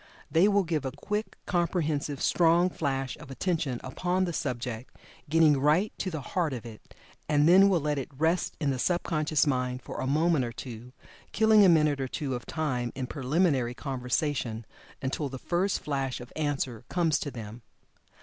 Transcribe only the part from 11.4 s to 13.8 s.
a minute or two of time n "preliminary